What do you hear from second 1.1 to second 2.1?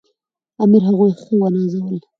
ښه ونازول.